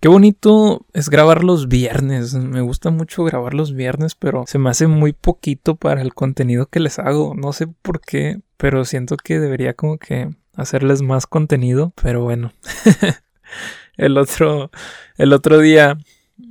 [0.00, 2.34] Qué bonito es grabar los viernes.
[2.34, 6.66] Me gusta mucho grabar los viernes, pero se me hace muy poquito para el contenido
[6.66, 7.34] que les hago.
[7.34, 12.52] No sé por qué, pero siento que debería como que hacerles más contenido, pero bueno.
[13.96, 14.70] el otro
[15.16, 15.98] el otro día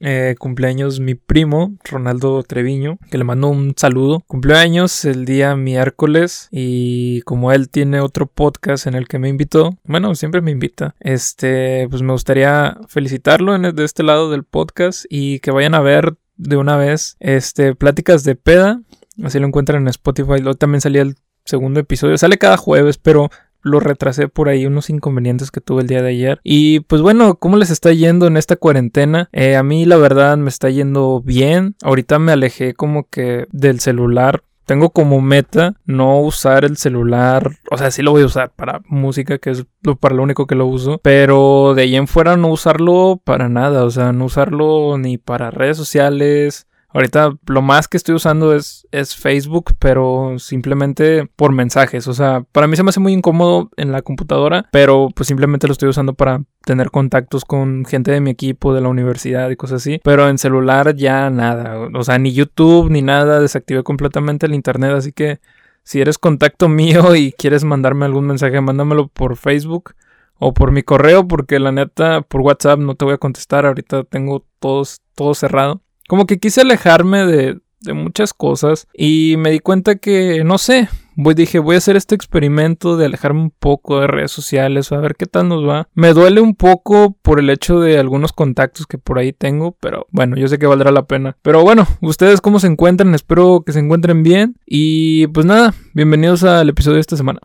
[0.00, 4.22] eh, cumpleaños mi primo, Ronaldo Treviño, que le mando un saludo.
[4.26, 9.76] Cumpleaños el día miércoles y como él tiene otro podcast en el que me invitó,
[9.84, 15.04] bueno, siempre me invita, este, pues me gustaría felicitarlo en de este lado del podcast
[15.08, 18.80] y que vayan a ver de una vez, este, pláticas de peda,
[19.24, 23.30] así lo encuentran en Spotify, luego también salía el segundo episodio, sale cada jueves, pero
[23.68, 26.40] lo retrasé por ahí unos inconvenientes que tuve el día de ayer.
[26.42, 29.28] Y pues bueno, ¿cómo les está yendo en esta cuarentena?
[29.32, 31.76] Eh, a mí la verdad me está yendo bien.
[31.82, 37.78] Ahorita me alejé como que del celular tengo como meta no usar el celular, o
[37.78, 39.64] sea, sí lo voy a usar para música, que es
[39.98, 43.84] para lo único que lo uso, pero de ahí en fuera no usarlo para nada,
[43.84, 46.67] o sea, no usarlo ni para redes sociales,
[46.98, 48.84] Ahorita lo más que estoy usando es,
[49.16, 52.08] Facebook, pero simplemente por mensajes.
[52.08, 55.68] O sea, para mí se me hace muy incómodo en la computadora, pero pues simplemente
[55.68, 59.54] lo estoy usando para tener contactos con gente de mi equipo, de la universidad y
[59.54, 60.00] cosas así.
[60.02, 61.88] Pero en celular ya nada.
[61.94, 63.38] O sea, ni YouTube ni nada.
[63.38, 65.38] Desactivé completamente el internet, así que
[65.84, 69.94] si eres contacto mío y quieres mandarme algún mensaje, mándamelo por Facebook
[70.40, 73.66] o por mi correo, porque la neta por WhatsApp no te voy a contestar.
[73.66, 75.80] Ahorita tengo todos, todo cerrado.
[76.08, 80.88] Como que quise alejarme de, de muchas cosas y me di cuenta que, no sé,
[81.34, 85.16] dije, voy a hacer este experimento de alejarme un poco de redes sociales, a ver
[85.16, 85.86] qué tal nos va.
[85.92, 90.06] Me duele un poco por el hecho de algunos contactos que por ahí tengo, pero
[90.10, 91.36] bueno, yo sé que valdrá la pena.
[91.42, 96.42] Pero bueno, ustedes cómo se encuentran, espero que se encuentren bien y pues nada, bienvenidos
[96.42, 97.40] al episodio de esta semana.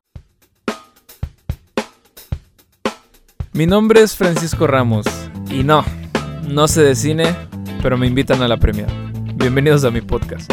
[3.52, 5.04] Mi nombre es Francisco Ramos
[5.50, 5.84] y no,
[6.48, 7.26] no sé de cine
[7.84, 8.86] pero me invitan a la premia.
[9.36, 10.50] Bienvenidos a mi podcast.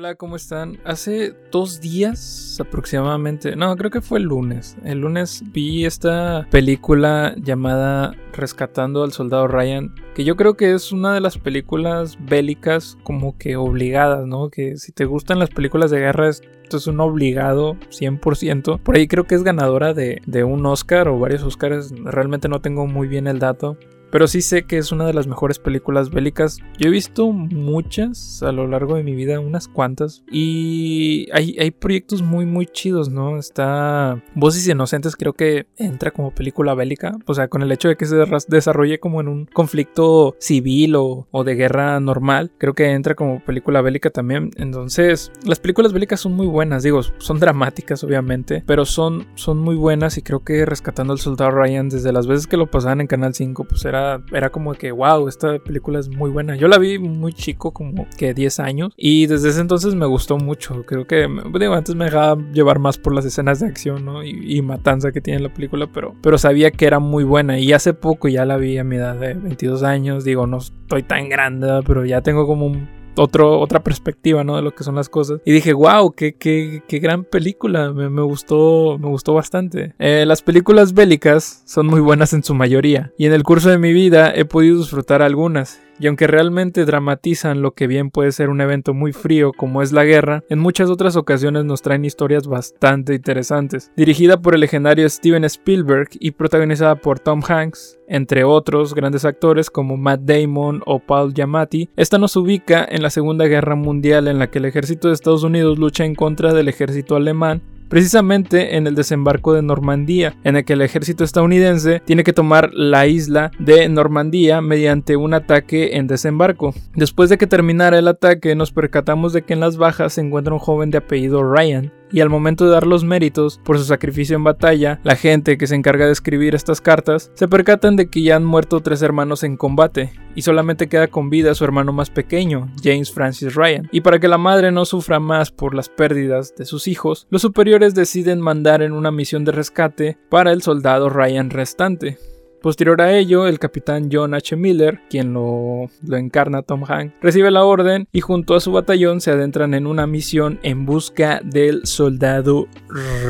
[0.00, 0.78] Hola, ¿cómo están?
[0.86, 4.78] Hace dos días aproximadamente, no, creo que fue el lunes.
[4.82, 10.90] El lunes vi esta película llamada Rescatando al Soldado Ryan, que yo creo que es
[10.90, 14.48] una de las películas bélicas como que obligadas, ¿no?
[14.48, 18.80] Que si te gustan las películas de guerra, esto es un obligado 100%.
[18.80, 22.62] Por ahí creo que es ganadora de, de un Oscar o varios Oscars, realmente no
[22.62, 23.76] tengo muy bien el dato.
[24.10, 26.58] Pero sí sé que es una de las mejores películas bélicas.
[26.78, 30.22] Yo he visto muchas a lo largo de mi vida, unas cuantas.
[30.30, 33.38] Y hay, hay proyectos muy, muy chidos, ¿no?
[33.38, 37.16] Está Voces Inocentes, creo que entra como película bélica.
[37.26, 38.16] O sea, con el hecho de que se
[38.48, 43.40] desarrolle como en un conflicto civil o, o de guerra normal, creo que entra como
[43.40, 44.50] película bélica también.
[44.56, 49.76] Entonces, las películas bélicas son muy buenas, digo, son dramáticas, obviamente, pero son, son muy
[49.76, 50.18] buenas.
[50.18, 53.34] Y creo que Rescatando al Soldado Ryan, desde las veces que lo pasaban en Canal
[53.34, 53.99] 5, pues era
[54.32, 56.56] era, como que, wow, esta película es muy buena.
[56.56, 60.38] Yo la vi muy chico, como que 10 años, y desde ese entonces me gustó
[60.38, 60.84] mucho.
[60.84, 61.28] Creo que,
[61.58, 64.24] digo, antes me dejaba llevar más por las escenas de acción, ¿no?
[64.24, 67.58] Y, matanza que tiene la película, pero, pero sabía que era muy buena.
[67.58, 70.22] Y hace poco ya la vi a mi edad de 22 años.
[70.22, 74.56] Digo, no estoy tan grande, pero ya tengo como un otra perspectiva, ¿no?
[74.56, 75.40] De lo que son las cosas.
[75.44, 77.92] Y dije, wow, qué, qué, qué gran película.
[77.92, 79.94] Me, gustó, me gustó bastante.
[79.98, 83.12] Eh, las películas bélicas son muy buenas en su mayoría.
[83.18, 87.60] Y en el curso de mi vida he podido disfrutar algunas y aunque realmente dramatizan
[87.60, 90.88] lo que bien puede ser un evento muy frío como es la guerra, en muchas
[90.88, 93.92] otras ocasiones nos traen historias bastante interesantes.
[93.96, 99.70] Dirigida por el legendario Steven Spielberg y protagonizada por Tom Hanks, entre otros grandes actores
[99.70, 104.38] como Matt Damon o Paul Giamatti, esta nos ubica en la Segunda Guerra Mundial en
[104.38, 108.86] la que el ejército de Estados Unidos lucha en contra del ejército alemán precisamente en
[108.86, 113.50] el desembarco de Normandía, en el que el ejército estadounidense tiene que tomar la isla
[113.58, 116.72] de Normandía mediante un ataque en desembarco.
[116.94, 120.54] Después de que terminara el ataque, nos percatamos de que en las bajas se encuentra
[120.54, 124.36] un joven de apellido Ryan, y al momento de dar los méritos por su sacrificio
[124.36, 128.22] en batalla, la gente que se encarga de escribir estas cartas se percatan de que
[128.22, 132.10] ya han muerto tres hermanos en combate y solamente queda con vida su hermano más
[132.10, 133.88] pequeño, James Francis Ryan.
[133.92, 137.42] Y para que la madre no sufra más por las pérdidas de sus hijos, los
[137.42, 142.18] superiores deciden mandar en una misión de rescate para el soldado Ryan restante.
[142.62, 144.54] Posterior a ello, el capitán John H.
[144.54, 149.22] Miller, quien lo, lo encarna Tom Hanks, recibe la orden y junto a su batallón
[149.22, 152.66] se adentran en una misión en busca del soldado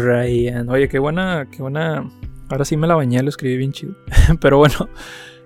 [0.03, 0.69] Ryan.
[0.69, 2.11] Oye, qué buena, qué buena.
[2.49, 3.95] Ahora sí me la bañé, lo escribí bien chido.
[4.41, 4.89] Pero bueno,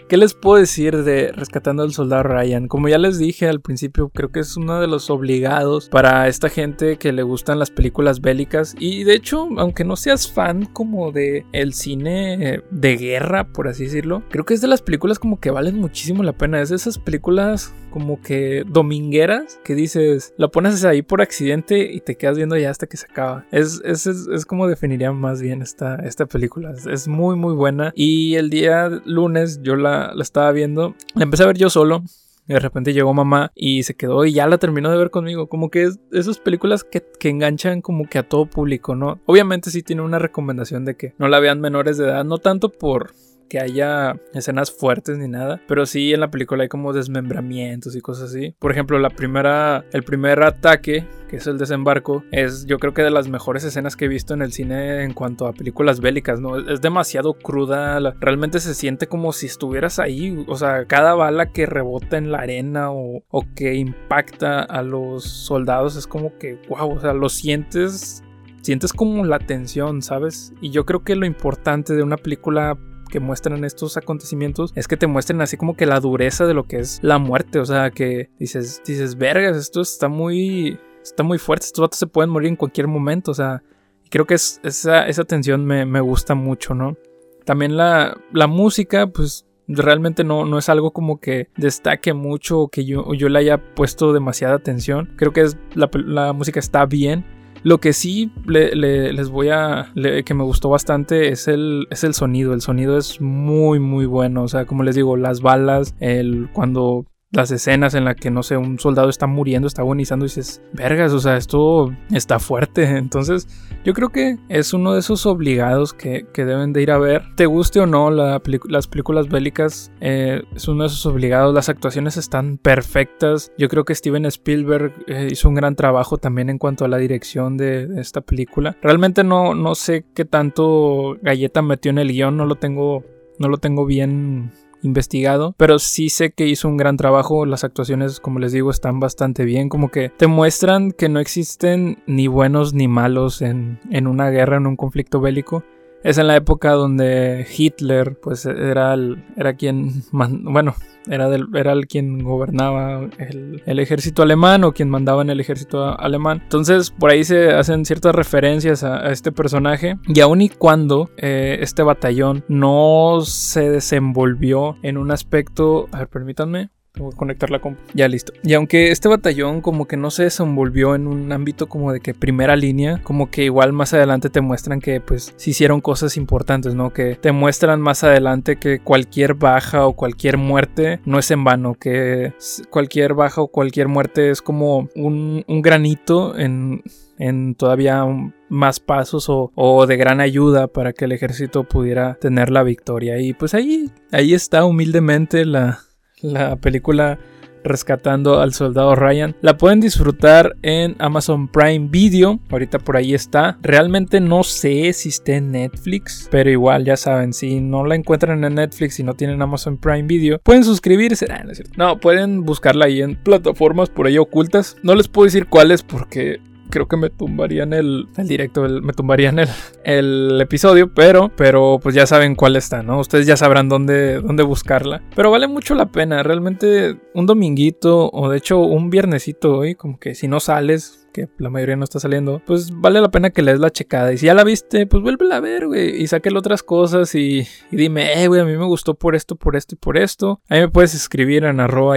[0.06, 2.69] ¿Qué les puedo decir de Rescatando al Soldado Ryan?
[2.69, 6.51] Como ya les dije al principio, creo que es uno de los obligados para esta
[6.51, 8.77] gente que le gustan las películas bélicas.
[8.79, 13.85] Y de hecho, aunque no seas fan como de el cine de guerra, por así
[13.85, 16.61] decirlo, creo que es de las películas como que valen muchísimo la pena.
[16.61, 22.00] Es de esas películas como que domingueras que dices, la pones ahí por accidente y
[22.00, 23.46] te quedas viendo ya hasta que se acaba.
[23.52, 26.73] Es, es, es, como definiría más bien esta, esta película.
[26.73, 27.93] Es, es muy, muy buena.
[27.94, 30.96] Y el día lunes yo la la, estaba viendo.
[31.14, 32.02] La empecé a ver yo solo.
[32.46, 35.49] de repente llegó mamá y se quedó y ya la terminó de ver conmigo.
[35.49, 39.20] Como que es esas películas que, que, enganchan como que a todo público, ¿no?
[39.26, 42.70] Obviamente sí tiene una recomendación de que no la vean menores de edad, no tanto
[42.70, 43.14] por
[43.49, 48.00] que haya escenas fuertes ni nada, pero sí en la película hay como desmembramientos y
[48.00, 48.55] cosas así.
[48.58, 53.02] Por ejemplo, la primera, el primer ataque, que es el desembarco, es yo creo que
[53.02, 56.41] de las mejores escenas que he visto en el cine en cuanto a películas bélicas,
[56.41, 56.58] ¿no?
[56.58, 61.67] Es demasiado cruda, realmente se siente como si estuvieras ahí, o sea, cada bala que
[61.67, 66.97] rebota en la arena o, o que impacta a los soldados es como que, wow,
[66.97, 68.23] o sea, lo sientes
[68.64, 70.55] sientes como la tensión, ¿sabes?
[70.62, 72.79] Y yo creo que lo importante de una película
[73.14, 76.66] que muestran estos acontecimientos es que te muestren así como que la dureza de lo
[76.66, 77.61] que es la muerte.
[77.61, 81.66] O sea, que dices, dices, vergas, esto está muy, está muy fuerte.
[81.66, 83.31] Estos vatos se pueden morir en cualquier momento.
[83.31, 83.62] O sea,
[84.11, 86.96] creo que es, esa, esa tensión me, me, gusta mucho, ¿no?
[87.44, 92.69] También la, la música, pues realmente no, no es algo como que destaque mucho o
[92.69, 95.14] que yo, yo le haya puesto demasiada atención.
[95.16, 95.46] Creo que
[95.76, 97.25] la música está bien.
[97.64, 99.90] Lo que sí les voy a.
[99.94, 102.52] que me gustó bastante es el, es el sonido.
[102.52, 104.43] El sonido es muy, muy bueno.
[104.43, 108.43] O sea, como les digo, las balas, el, cuando las escenas en las que, no
[108.43, 112.85] sé, un soldado está muriendo, está agonizando y dices, vergas, o sea, esto está fuerte.
[112.97, 113.49] Entonces,
[113.85, 117.23] yo creo que es uno de esos obligados que, deben de ir a ver.
[117.37, 121.55] Te guste o no las películas bélicas, eh, es uno de esos obligados.
[121.55, 123.53] Las actuaciones están perfectas.
[123.59, 126.99] Yo creo que Steven Spielberg eh, hizo un gran trabajo también en cuanto a la
[126.99, 128.77] dirección de, de esta película.
[128.81, 133.05] Realmente no, no sé qué tanto galleta metió en el guion, no lo tengo,
[133.39, 134.53] no lo tengo bien
[134.85, 139.01] investigado, pero sí sé que hizo un gran trabajo, las actuaciones como les digo están
[139.01, 144.07] bastante bien, como que te muestran que no existen ni buenos ni malos en, en
[144.07, 145.65] una guerra, en un conflicto bélico,
[146.05, 150.75] es en la época donde Hitler, pues era, el, era quien, bueno,
[151.09, 155.99] era, del, era el quien gobernaba el, ejército alemán o quien mandaba en el ejército
[155.99, 156.41] alemán.
[156.43, 159.97] Entonces, por ahí se hacen ciertas referencias a, este personaje.
[160.06, 166.09] Y aun y cuando eh, este batallón no se desenvolvió en un aspecto, a ver,
[166.09, 166.71] permítanme.
[166.94, 167.61] Tengo que conectar la.
[167.93, 168.32] Ya listo.
[168.44, 172.14] Y aunque este batallón como que no se desenvolvió en un ámbito como de que
[172.14, 176.76] primera línea, como que igual más adelante te muestran que pues se hicieron cosas importantes,
[176.76, 176.93] ¿no?
[176.93, 181.75] Que te muestran más adelante que cualquier baja o cualquier muerte no es en vano,
[181.75, 182.32] que
[182.70, 186.85] cualquier baja o cualquier muerte es como un, granito en,
[187.19, 188.06] en todavía
[188.49, 193.19] más pasos o, o, de gran ayuda para que el ejército pudiera tener la victoria.
[193.19, 195.81] Y pues ahí, ahí está humildemente la,
[196.25, 197.19] la película
[197.62, 199.35] Rescatando al Soldado Ryan.
[199.41, 202.38] La pueden disfrutar en Amazon Prime Video.
[202.50, 203.56] Ahorita por ahí está.
[203.62, 206.28] Realmente no sé si está en Netflix.
[206.31, 210.02] Pero igual, ya saben, si no la encuentran en Netflix y no tienen Amazon Prime
[210.02, 211.26] Video, pueden suscribirse.
[211.31, 211.73] Ah, no, es cierto.
[211.78, 214.76] no, pueden buscarla ahí en plataformas por ahí ocultas.
[214.83, 216.40] No les puedo decir cuáles porque
[216.75, 219.49] creo que me tumbarían el, el directo, me tumbarían el,
[219.85, 222.99] el episodio, pero, pero pues ya saben cuál está, ¿no?
[222.99, 225.00] Ustedes ya sabrán dónde, dónde buscarla.
[225.14, 230.00] Pero vale mucho la pena, realmente un dominguito o de hecho un viernesito hoy, como
[230.00, 233.43] que si no sales, que la mayoría no está saliendo, pues vale la pena que
[233.43, 234.12] le des la checada.
[234.12, 236.02] Y si ya la viste, pues vuélvela a ver, güey.
[236.02, 239.37] Y sáquele otras cosas y, y dime, eh, güey, a mí me gustó por esto,
[239.37, 240.40] por esto y por esto.
[240.49, 241.97] Ahí me puedes escribir en arroba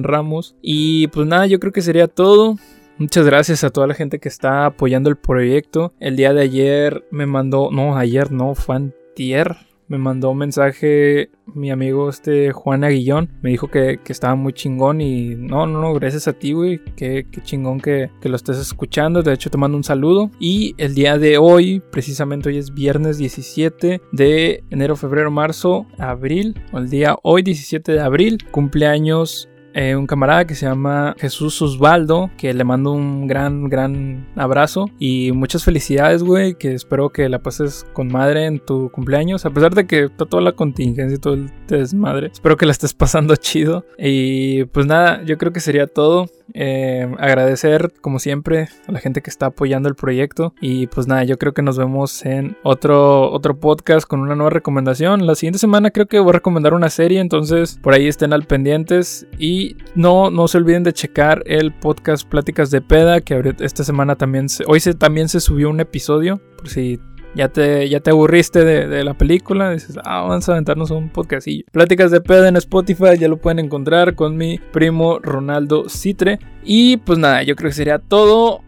[0.00, 0.56] Ramos.
[0.62, 2.56] Y pues nada, yo creo que sería todo.
[2.98, 5.92] Muchas gracias a toda la gente que está apoyando el proyecto.
[6.00, 9.54] El día de ayer me mandó, no, ayer no, fue antier.
[9.86, 13.30] Me mandó un mensaje mi amigo este Juan Aguillón.
[13.42, 16.80] Me dijo que, estaba muy chingón y no, no, no, gracias a ti, güey.
[16.96, 19.22] Qué, chingón que, que, lo estés escuchando.
[19.22, 20.30] De hecho, te mando un saludo.
[20.40, 26.58] Y el día de hoy, precisamente hoy es viernes 17 de enero, febrero, marzo, abril.
[26.72, 32.30] El día hoy 17 de abril, cumpleaños eh, un camarada que se llama Jesús Osvaldo,
[32.38, 37.40] que le mando un gran, gran abrazo y muchas felicidades, güey, que espero que la
[37.40, 41.20] pases con madre en tu cumpleaños, a pesar de que está toda la contingencia y
[41.20, 42.28] todo el desmadre.
[42.32, 43.84] Espero que la estés pasando chido.
[43.98, 46.26] Y pues nada, yo creo que sería todo.
[46.54, 50.54] Eh, agradecer, como siempre, a la gente que está apoyando el proyecto.
[50.60, 54.50] Y pues nada, yo creo que nos vemos en otro, otro podcast con una nueva
[54.50, 55.26] recomendación.
[55.26, 58.44] La siguiente semana creo que voy a recomendar una serie, entonces por ahí estén al
[58.44, 59.26] pendientes.
[59.38, 64.16] Y no, no se olviden de checar el podcast Pláticas de Peda, que esta semana
[64.16, 67.00] también, hoy se, también se subió un episodio, por si
[67.36, 71.64] ya te, ya te aburriste de, la película, dices, ah, vamos a aventarnos un podcastillo.
[71.70, 76.38] Pláticas de pedo en Spotify, ya lo pueden encontrar con mi primo Ronaldo Citre.
[76.64, 78.62] Y pues nada, yo creo que sería todo.